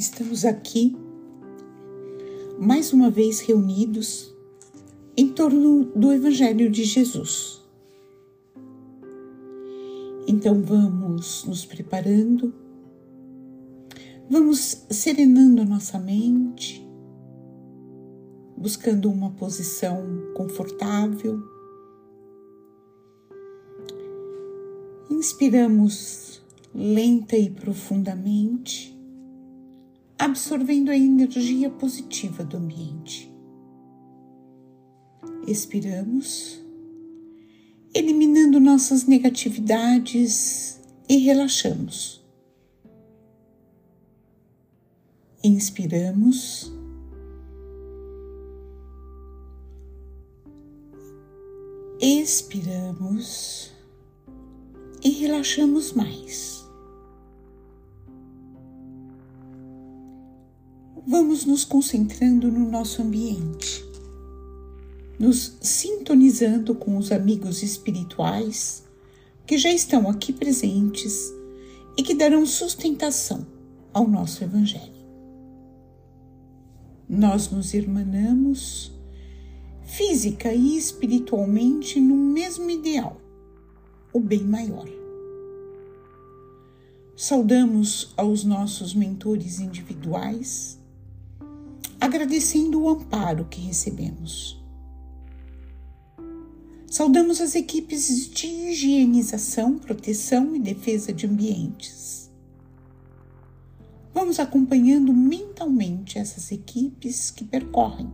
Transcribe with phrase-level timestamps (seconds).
[0.00, 0.96] estamos aqui
[2.58, 4.34] mais uma vez reunidos
[5.14, 7.60] em torno do Evangelho de Jesus.
[10.26, 12.54] Então vamos nos preparando,
[14.30, 16.82] vamos serenando a nossa mente,
[18.56, 21.42] buscando uma posição confortável.
[25.10, 26.40] Inspiramos
[26.74, 28.98] lenta e profundamente
[30.20, 33.32] absorvendo a energia positiva do ambiente.
[35.46, 36.62] Expiramos,
[37.94, 42.22] eliminando nossas negatividades e relaxamos.
[45.42, 46.70] Inspiramos.
[51.98, 53.72] Expiramos
[55.02, 56.59] e relaxamos mais.
[61.06, 63.84] Vamos nos concentrando no nosso ambiente,
[65.18, 68.84] nos sintonizando com os amigos espirituais
[69.46, 71.32] que já estão aqui presentes
[71.96, 73.46] e que darão sustentação
[73.92, 75.00] ao nosso Evangelho.
[77.08, 78.92] Nós nos irmanamos
[79.82, 83.20] física e espiritualmente no mesmo ideal,
[84.12, 84.88] o bem maior.
[87.16, 90.79] Saudamos aos nossos mentores individuais
[92.00, 94.58] agradecendo o amparo que recebemos.
[96.90, 102.30] Saudamos as equipes de higienização, proteção e defesa de ambientes.
[104.12, 108.10] Vamos acompanhando mentalmente essas equipes que percorrem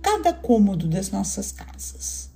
[0.00, 2.30] cada cômodo das nossas casas,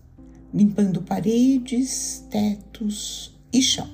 [0.55, 3.91] limpando paredes, tetos e chão,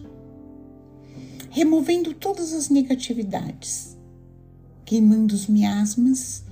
[1.49, 3.97] removendo todas as negatividades,
[4.85, 6.45] queimando os miasmas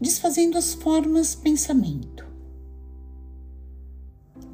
[0.00, 2.24] desfazendo as formas pensamento.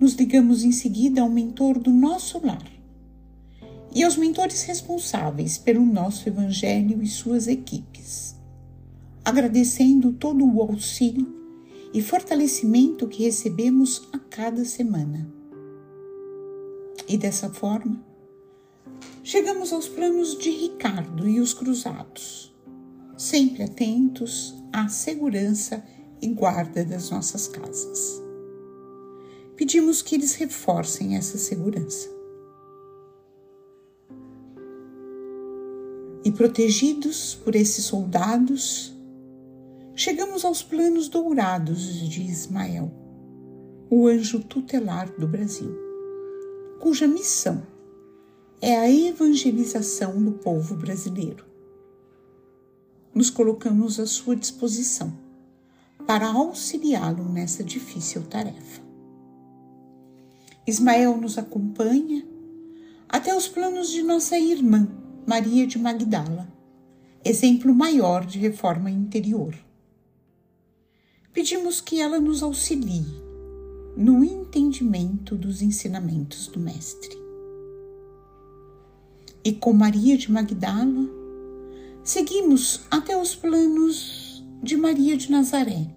[0.00, 2.70] Nos ligamos em seguida ao mentor do nosso lar
[3.94, 8.36] e aos mentores responsáveis pelo nosso Evangelho e suas equipes,
[9.24, 11.34] agradecendo todo o auxílio
[11.94, 15.26] e fortalecimento que recebemos a cada semana.
[17.08, 18.04] E dessa forma,
[19.22, 22.52] chegamos aos planos de Ricardo e os cruzados,
[23.16, 25.82] sempre atentos à segurança
[26.20, 28.22] e guarda das nossas casas.
[29.56, 32.10] Pedimos que eles reforcem essa segurança.
[36.22, 38.94] E protegidos por esses soldados,
[39.94, 42.92] chegamos aos planos dourados de Ismael,
[43.88, 45.74] o anjo tutelar do Brasil,
[46.80, 47.66] cuja missão
[48.60, 51.55] é a evangelização do povo brasileiro
[53.16, 55.10] nos colocamos à sua disposição
[56.06, 58.82] para auxiliá-lo nessa difícil tarefa.
[60.66, 62.26] Ismael nos acompanha
[63.08, 64.86] até os planos de nossa irmã,
[65.26, 66.46] Maria de Magdala,
[67.24, 69.56] exemplo maior de reforma interior.
[71.32, 73.06] Pedimos que ela nos auxilie
[73.96, 77.16] no entendimento dos ensinamentos do Mestre.
[79.42, 81.15] E com Maria de Magdala,
[82.06, 85.88] Seguimos até os planos de Maria de Nazaré,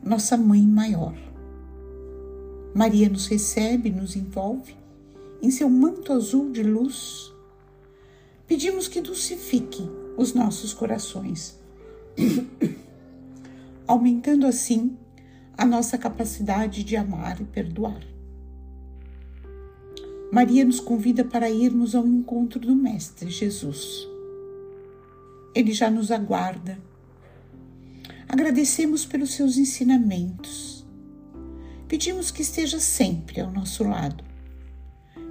[0.00, 1.12] nossa mãe maior.
[2.72, 4.76] Maria nos recebe, nos envolve
[5.42, 7.32] em seu manto azul de luz.
[8.46, 11.58] Pedimos que dulcifique os nossos corações,
[13.88, 14.96] aumentando assim
[15.58, 18.00] a nossa capacidade de amar e perdoar.
[20.30, 24.08] Maria nos convida para irmos ao encontro do Mestre Jesus
[25.54, 26.78] ele já nos aguarda.
[28.28, 30.86] Agradecemos pelos seus ensinamentos.
[31.88, 34.22] Pedimos que esteja sempre ao nosso lado.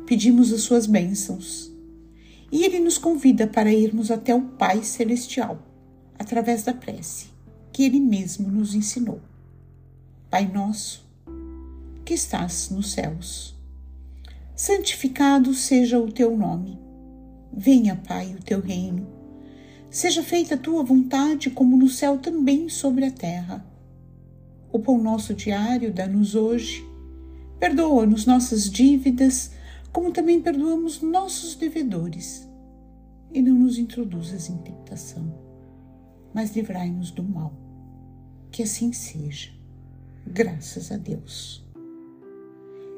[0.06, 1.72] Pedimos as suas bênçãos.
[2.52, 5.62] E ele nos convida para irmos até o Pai Celestial,
[6.18, 7.28] através da prece
[7.72, 9.22] que ele mesmo nos ensinou.
[10.30, 11.08] Pai nosso,
[12.04, 13.56] que estás nos céus,
[14.56, 16.78] santificado seja o teu nome.
[17.54, 19.19] Venha, Pai, o teu reino
[19.90, 23.66] Seja feita a tua vontade, como no céu também sobre a terra.
[24.72, 26.88] O pão nosso diário dá-nos hoje.
[27.60, 29.52] Perdoa-nos nossas dívidas,
[29.92, 32.48] como também perdoamos nossos devedores.
[33.34, 35.34] E não nos introduzas em tentação,
[36.34, 37.52] mas livrai-nos do mal.
[38.52, 39.50] Que assim seja.
[40.26, 41.66] Graças a Deus.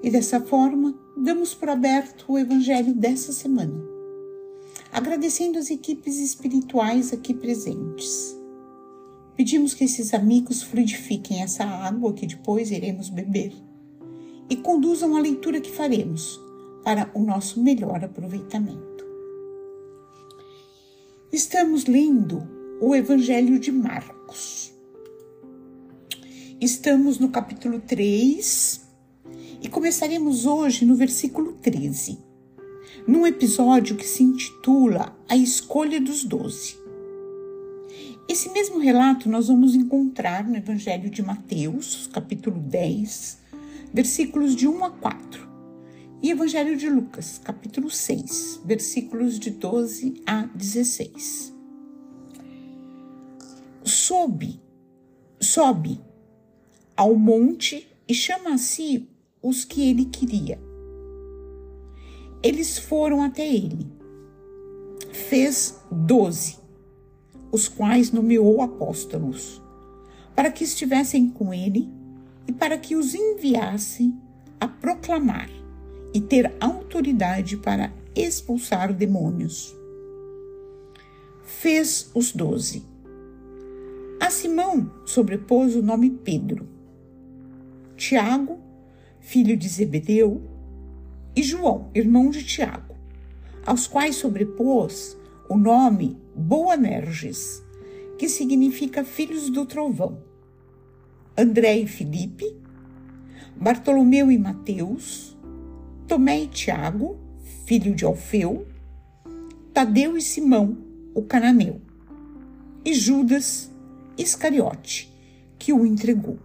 [0.03, 3.90] E dessa forma, damos por aberto o Evangelho dessa semana
[4.91, 8.37] agradecendo as equipes espirituais aqui presentes.
[9.35, 13.53] Pedimos que esses amigos fluidifiquem essa água que depois iremos beber
[14.49, 16.39] e conduzam a leitura que faremos
[16.83, 19.05] para o nosso melhor aproveitamento.
[21.31, 22.45] Estamos lendo
[22.81, 24.73] o Evangelho de Marcos.
[26.59, 28.81] Estamos no capítulo 3
[29.61, 32.19] e começaremos hoje no versículo 13,
[33.07, 36.77] num episódio que se intitula A Escolha dos Doze.
[38.27, 43.39] Esse mesmo relato nós vamos encontrar no Evangelho de Mateus, capítulo 10,
[43.93, 45.49] versículos de 1 a 4,
[46.21, 51.53] e Evangelho de Lucas, capítulo 6, versículos de 12 a 16.
[53.83, 54.61] Sobe,
[55.39, 55.99] sobe
[56.95, 59.09] ao monte e chama a si
[59.41, 60.70] os que ele queria.
[62.43, 63.87] Eles foram até ele.
[65.11, 66.57] Fez doze
[67.51, 69.61] os quais nomeou apóstolos,
[70.35, 71.89] para que estivessem com ele
[72.47, 74.13] e para que os enviasse
[74.59, 75.49] a proclamar
[76.13, 79.75] e ter autoridade para expulsar demônios.
[81.43, 82.83] Fez os doze.
[84.19, 86.67] A Simão sobrepôs o nome Pedro,
[87.97, 88.59] Tiago,
[89.19, 90.41] filho de Zebedeu,
[91.35, 92.95] e João, irmão de Tiago,
[93.65, 95.17] aos quais sobrepôs
[95.49, 97.63] o nome Boanerges,
[98.17, 100.21] que significa filhos do trovão.
[101.37, 102.45] André e Filipe,
[103.55, 105.37] Bartolomeu e Mateus,
[106.07, 107.19] Tomé e Tiago,
[107.65, 108.67] filho de Alfeu,
[109.73, 110.77] Tadeu e Simão,
[111.15, 111.81] o cananeu,
[112.83, 113.71] e Judas
[114.17, 115.13] Iscariote,
[115.57, 116.37] que o entregou.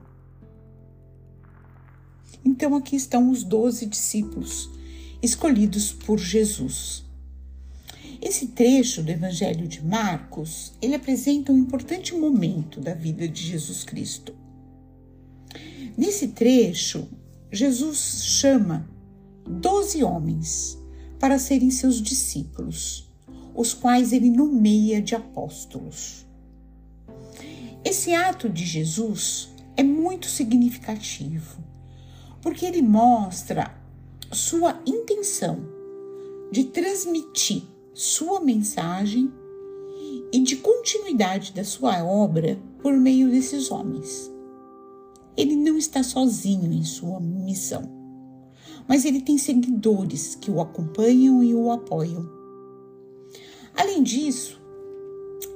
[2.45, 4.76] Então aqui estão os doze discípulos
[5.23, 7.05] escolhidos por Jesus.
[8.21, 13.85] Esse trecho do Evangelho de Marcos, ele apresenta um importante momento da vida de Jesus
[13.85, 14.35] Cristo.
[15.97, 17.09] Nesse trecho,
[17.53, 18.89] Jesus chama
[19.47, 20.79] doze homens
[21.19, 23.09] para serem seus discípulos,
[23.55, 26.27] os quais ele nomeia de apóstolos.
[27.85, 31.63] Esse ato de Jesus é muito significativo,
[32.43, 33.75] porque ele mostra
[34.33, 35.61] sua intenção
[36.51, 37.63] de transmitir
[37.95, 39.33] sua mensagem
[40.33, 44.31] e de continuidade da sua obra por meio desses homens.
[45.37, 47.89] Ele não está sozinho em sua missão,
[48.89, 52.29] mas ele tem seguidores que o acompanham e o apoiam.
[53.77, 54.61] Além disso,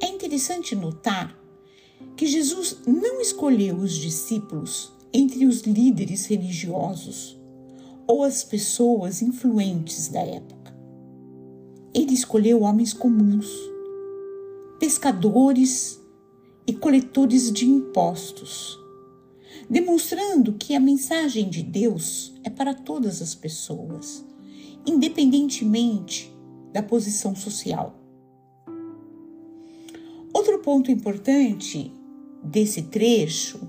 [0.00, 1.36] é interessante notar
[2.16, 7.39] que Jesus não escolheu os discípulos entre os líderes religiosos
[8.10, 10.76] ou as pessoas influentes da época.
[11.94, 13.48] Ele escolheu homens comuns,
[14.80, 16.00] pescadores
[16.66, 18.76] e coletores de impostos,
[19.68, 24.24] demonstrando que a mensagem de Deus é para todas as pessoas,
[24.84, 26.36] independentemente
[26.72, 27.94] da posição social.
[30.34, 31.94] Outro ponto importante
[32.42, 33.60] desse trecho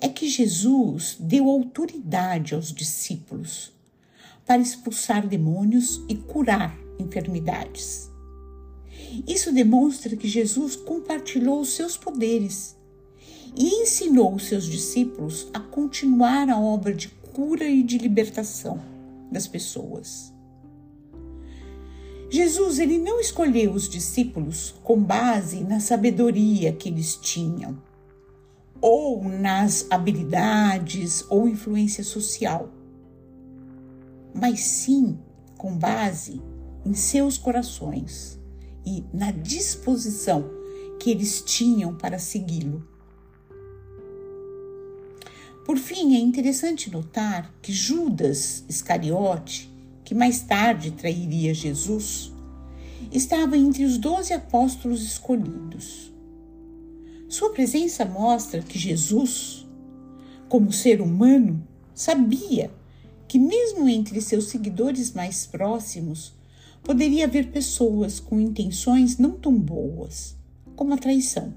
[0.00, 3.79] é que Jesus deu autoridade aos discípulos
[4.50, 8.10] para expulsar demônios e curar enfermidades.
[9.24, 12.76] Isso demonstra que Jesus compartilhou os seus poderes
[13.56, 18.82] e ensinou os seus discípulos a continuar a obra de cura e de libertação
[19.30, 20.34] das pessoas.
[22.28, 27.80] Jesus ele não escolheu os discípulos com base na sabedoria que eles tinham,
[28.80, 32.79] ou nas habilidades ou influência social,
[34.34, 35.18] mas sim
[35.56, 36.40] com base
[36.84, 38.38] em seus corações
[38.86, 40.50] e na disposição
[40.98, 42.86] que eles tinham para segui-lo.
[45.64, 49.70] Por fim, é interessante notar que Judas Iscariote,
[50.04, 52.32] que mais tarde trairia Jesus,
[53.12, 56.12] estava entre os doze apóstolos escolhidos.
[57.28, 59.66] Sua presença mostra que Jesus,
[60.48, 61.62] como ser humano,
[61.94, 62.72] sabia
[63.30, 66.34] que, mesmo entre seus seguidores mais próximos,
[66.82, 70.36] poderia haver pessoas com intenções não tão boas,
[70.74, 71.54] como a traição.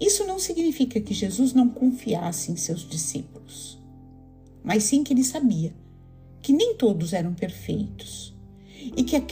[0.00, 3.82] Isso não significa que Jesus não confiasse em seus discípulos,
[4.62, 5.74] mas sim que ele sabia
[6.40, 8.32] que nem todos eram perfeitos
[8.96, 9.22] e que a,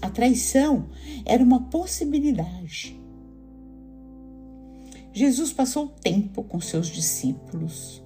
[0.00, 0.88] a traição
[1.26, 2.98] era uma possibilidade.
[5.12, 8.02] Jesus passou tempo com seus discípulos,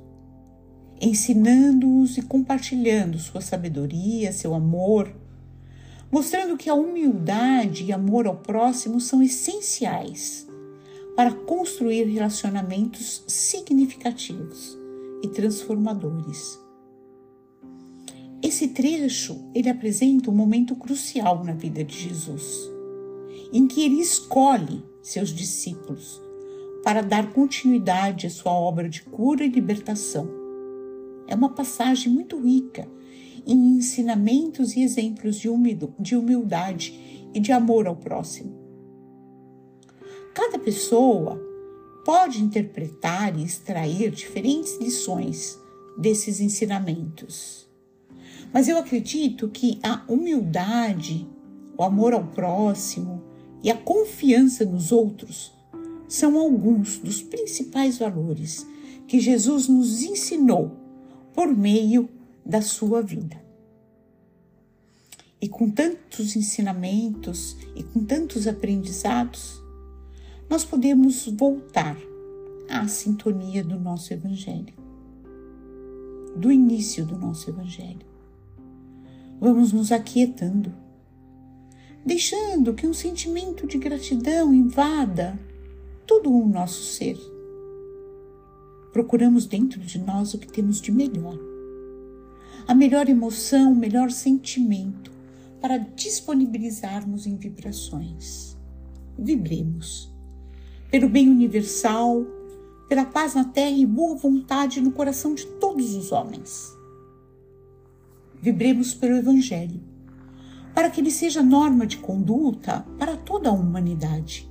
[1.00, 5.12] ensinando-os e compartilhando sua sabedoria, seu amor
[6.10, 10.46] mostrando que a humildade e amor ao próximo são essenciais
[11.16, 14.78] para construir relacionamentos significativos
[15.22, 16.58] e transformadores.
[18.40, 22.70] Esse trecho ele apresenta um momento crucial na vida de Jesus,
[23.52, 26.20] em que ele escolhe seus discípulos
[26.84, 30.37] para dar continuidade à sua obra de cura e libertação.
[31.28, 32.88] É uma passagem muito rica
[33.46, 38.58] em ensinamentos e exemplos de humildade e de amor ao próximo.
[40.34, 41.40] Cada pessoa
[42.04, 45.58] pode interpretar e extrair diferentes lições
[45.98, 47.68] desses ensinamentos.
[48.52, 51.28] Mas eu acredito que a humildade,
[51.76, 53.22] o amor ao próximo
[53.62, 55.52] e a confiança nos outros
[56.08, 58.66] são alguns dos principais valores
[59.06, 60.87] que Jesus nos ensinou
[61.38, 62.08] por meio
[62.44, 63.40] da sua vida.
[65.40, 69.62] E com tantos ensinamentos e com tantos aprendizados,
[70.50, 71.96] nós podemos voltar
[72.68, 74.74] à sintonia do nosso Evangelho,
[76.34, 78.04] do início do nosso Evangelho.
[79.40, 80.74] Vamos nos aquietando,
[82.04, 85.38] deixando que um sentimento de gratidão invada
[86.04, 87.16] todo o nosso ser.
[88.98, 91.38] Procuramos dentro de nós o que temos de melhor
[92.66, 95.12] a melhor emoção, o melhor sentimento
[95.60, 98.56] para disponibilizarmos em vibrações.
[99.16, 100.12] Vibremos
[100.90, 102.26] pelo bem universal,
[102.88, 106.76] pela paz na terra e boa vontade no coração de todos os homens.
[108.42, 109.80] Vibremos pelo Evangelho,
[110.74, 114.50] para que ele seja norma de conduta para toda a humanidade.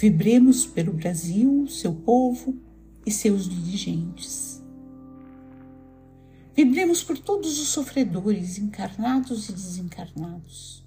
[0.00, 2.56] Vibremos pelo Brasil, seu povo
[3.04, 4.50] e seus dirigentes
[6.62, 10.84] Vibremos por todos os sofredores, encarnados e desencarnados.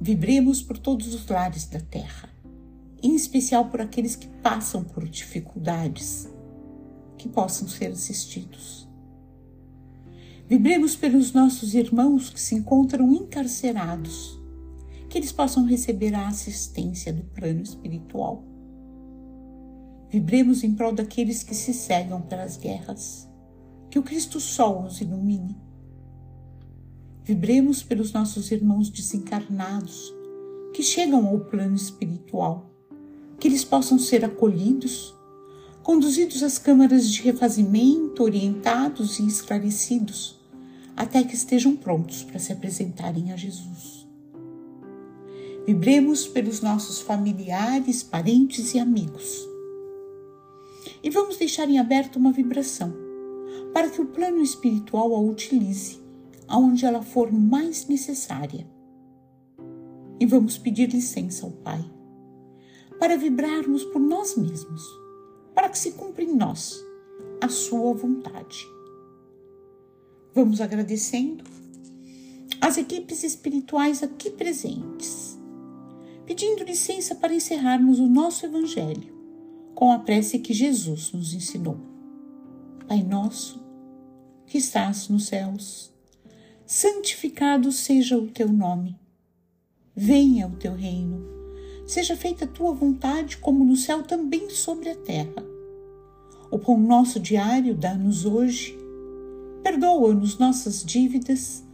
[0.00, 2.28] Vibremos por todos os lares da terra,
[3.02, 6.28] em especial por aqueles que passam por dificuldades,
[7.16, 8.88] que possam ser assistidos.
[10.48, 14.39] Vibremos pelos nossos irmãos que se encontram encarcerados,
[15.10, 18.44] que eles possam receber a assistência do plano espiritual.
[20.08, 23.28] Vibremos em prol daqueles que se cegam pelas guerras
[23.90, 25.56] que o Cristo Sol nos ilumine.
[27.24, 30.14] Vibremos pelos nossos irmãos desencarnados
[30.72, 32.70] que chegam ao plano espiritual,
[33.38, 35.12] que eles possam ser acolhidos,
[35.82, 40.38] conduzidos às câmaras de refazimento, orientados e esclarecidos,
[40.96, 43.99] até que estejam prontos para se apresentarem a Jesus.
[45.66, 49.48] Vibremos pelos nossos familiares, parentes e amigos.
[51.02, 52.92] E vamos deixar em aberto uma vibração
[53.72, 56.00] para que o plano espiritual a utilize
[56.48, 58.66] aonde ela for mais necessária.
[60.18, 61.82] E vamos pedir licença ao Pai
[62.98, 64.82] para vibrarmos por nós mesmos,
[65.54, 66.84] para que se cumpra em nós
[67.40, 68.66] a sua vontade.
[70.34, 71.44] Vamos agradecendo
[72.60, 75.38] as equipes espirituais aqui presentes,
[76.30, 79.12] pedindo licença para encerrarmos o nosso Evangelho
[79.74, 81.76] com a prece que Jesus nos ensinou.
[82.86, 83.60] Pai nosso,
[84.46, 85.92] que estás nos céus,
[86.64, 88.96] santificado seja o teu nome.
[89.92, 91.20] Venha o teu reino.
[91.84, 95.44] Seja feita a tua vontade, como no céu, também sobre a terra.
[96.48, 98.78] O pão nosso diário dá-nos hoje.
[99.64, 101.64] Perdoa-nos nossas dívidas,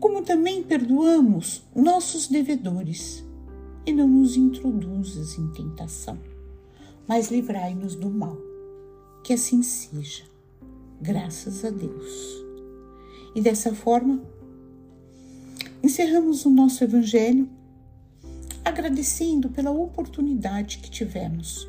[0.00, 3.28] como também perdoamos nossos devedores.
[3.86, 6.18] E não nos introduzas em tentação,
[7.08, 8.36] mas livrai-nos do mal.
[9.24, 10.24] Que assim seja
[11.00, 12.44] graças a Deus.
[13.34, 14.22] E dessa forma,
[15.82, 17.48] encerramos o nosso Evangelho
[18.64, 21.66] agradecendo pela oportunidade que tivemos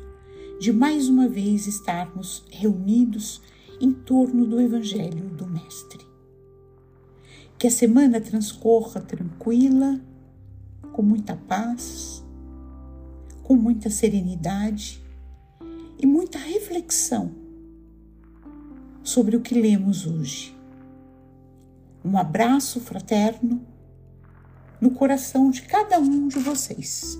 [0.60, 3.40] de mais uma vez estarmos reunidos
[3.80, 6.06] em torno do Evangelho do Mestre.
[7.58, 10.00] Que a semana transcorra tranquila,
[10.92, 12.24] com muita paz,
[13.42, 15.02] com muita serenidade
[15.98, 17.32] e muita reflexão
[19.02, 20.56] sobre o que lemos hoje.
[22.04, 23.64] Um abraço fraterno
[24.80, 27.18] no coração de cada um de vocês.